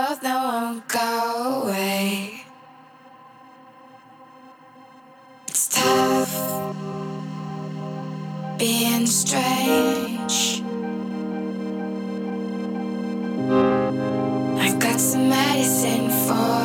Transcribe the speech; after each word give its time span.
both 0.00 0.22
know 0.22 0.40
won't 0.44 0.88
go 0.88 1.62
away. 1.64 2.44
It's 5.46 5.68
tough 5.68 6.34
being 8.58 9.06
strange. 9.06 10.62
I've 14.64 14.78
got 14.78 14.98
some 14.98 15.28
medicine 15.28 16.08
for. 16.08 16.59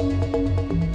Música 0.00 0.89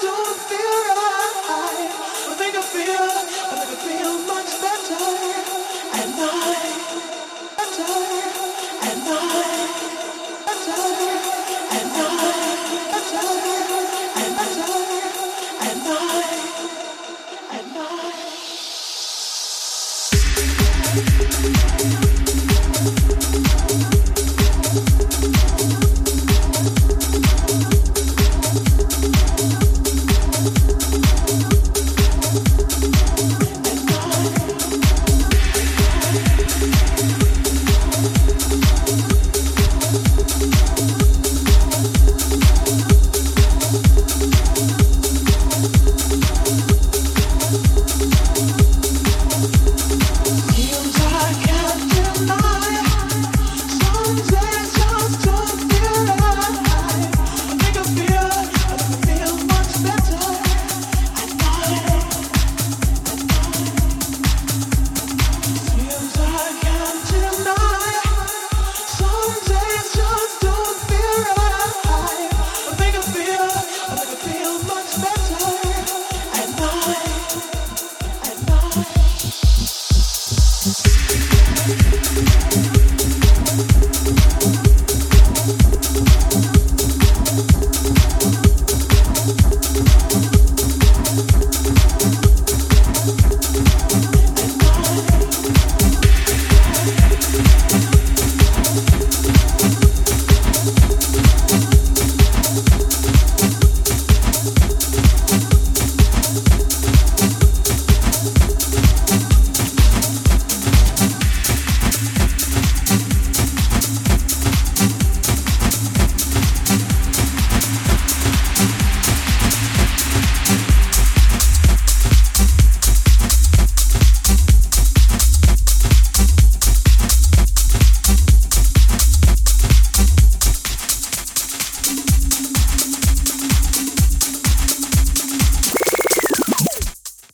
don't 0.00 0.36
feel. 0.48 0.69